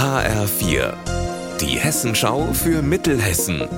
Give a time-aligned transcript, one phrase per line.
[0.00, 0.94] HR4,
[1.60, 3.68] die Hessenschau für Mittelhessen.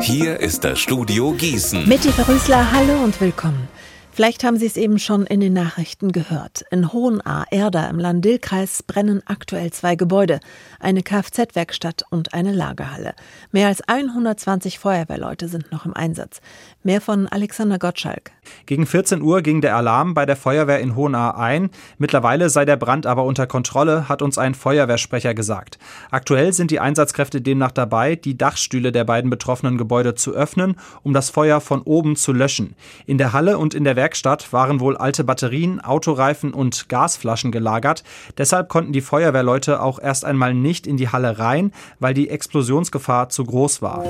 [0.00, 1.88] Hier ist das Studio Gießen.
[1.88, 3.66] Mitty Verrüßler, hallo und willkommen.
[4.12, 6.64] Vielleicht haben Sie es eben schon in den Nachrichten gehört.
[6.72, 10.40] In Hohenahr-Erda im Landil-Kreis brennen aktuell zwei Gebäude,
[10.80, 13.14] eine Kfz-Werkstatt und eine Lagerhalle.
[13.52, 16.40] Mehr als 120 Feuerwehrleute sind noch im Einsatz.
[16.82, 18.32] Mehr von Alexander Gottschalk.
[18.66, 21.70] Gegen 14 Uhr ging der Alarm bei der Feuerwehr in Hohenahr ein.
[21.98, 25.78] Mittlerweile sei der Brand aber unter Kontrolle, hat uns ein Feuerwehrsprecher gesagt.
[26.10, 30.74] Aktuell sind die Einsatzkräfte demnach dabei, die Dachstühle der beiden betroffenen Gebäude zu öffnen,
[31.04, 32.74] um das Feuer von oben zu löschen.
[33.06, 38.02] In der Halle und in der Werkstatt waren wohl alte Batterien, Autoreifen und Gasflaschen gelagert.
[38.38, 43.28] Deshalb konnten die Feuerwehrleute auch erst einmal nicht in die Halle rein, weil die Explosionsgefahr
[43.28, 44.02] zu groß war.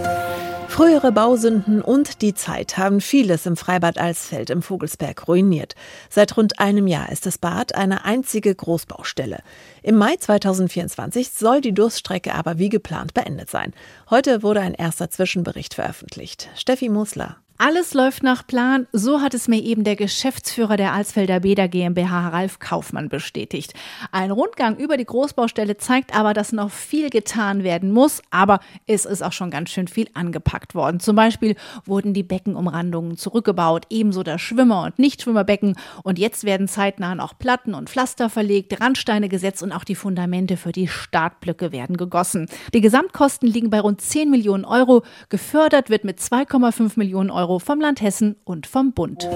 [0.69, 5.75] Frühere Bausünden und die Zeit haben vieles im Freibad Alsfeld im Vogelsberg ruiniert.
[6.09, 9.41] Seit rund einem Jahr ist das Bad eine einzige Großbaustelle.
[9.83, 13.75] Im Mai 2024 soll die Durststrecke aber wie geplant beendet sein.
[14.09, 16.49] Heute wurde ein erster Zwischenbericht veröffentlicht.
[16.55, 17.39] Steffi Musler.
[17.63, 22.31] Alles läuft nach Plan, so hat es mir eben der Geschäftsführer der Alsfelder Bäder GmbH
[22.31, 23.75] Ralf Kaufmann bestätigt.
[24.13, 29.05] Ein Rundgang über die Großbaustelle zeigt aber, dass noch viel getan werden muss, aber es
[29.05, 31.01] ist auch schon ganz schön viel angepackt worden.
[31.01, 37.23] Zum Beispiel wurden die Beckenumrandungen zurückgebaut, ebenso das Schwimmer- und Nichtschwimmerbecken und jetzt werden zeitnah
[37.23, 41.99] auch Platten und Pflaster verlegt, Randsteine gesetzt und auch die Fundamente für die Startblöcke werden
[41.99, 42.47] gegossen.
[42.73, 47.59] Die Gesamtkosten liegen bei rund 10 Millionen Euro, gefördert wird mit 2,5 Millionen Euro Euro
[47.59, 49.29] vom Land Hessen und vom Bund.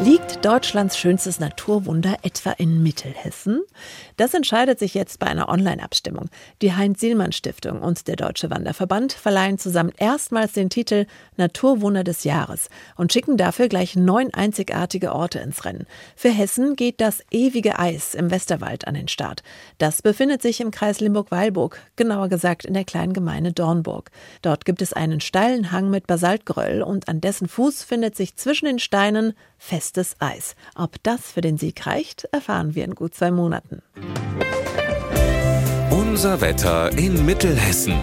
[0.00, 3.62] Liegt Deutschlands schönstes Naturwunder etwa in Mittelhessen?
[4.16, 6.26] Das entscheidet sich jetzt bei einer Online-Abstimmung.
[6.62, 13.12] Die Heinz-Sielmann-Stiftung und der Deutsche Wanderverband verleihen zusammen erstmals den Titel Naturwunder des Jahres und
[13.12, 15.88] schicken dafür gleich neun einzigartige Orte ins Rennen.
[16.14, 19.42] Für Hessen geht das ewige Eis im Westerwald an den Start.
[19.78, 24.12] Das befindet sich im Kreis Limburg-Weilburg, genauer gesagt in der kleinen Gemeinde Dornburg.
[24.42, 28.66] Dort gibt es einen steilen Hang mit Basaltgeröll und an dessen Fuß findet sich zwischen
[28.66, 30.54] den Steinen festes Eis.
[30.74, 33.82] Ob das für den Sieg reicht, erfahren wir in gut zwei Monaten.
[35.90, 37.94] Unser Wetter in Mittelhessen.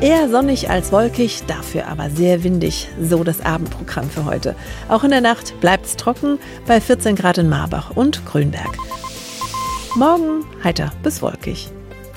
[0.00, 2.88] Eher sonnig als wolkig, dafür aber sehr windig.
[3.00, 4.54] So das Abendprogramm für heute.
[4.88, 8.76] Auch in der Nacht bleibt es trocken bei 14 Grad in Marbach und Grünberg.
[9.96, 11.70] Morgen heiter bis wolkig.